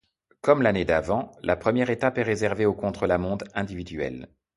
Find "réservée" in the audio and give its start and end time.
2.23-2.65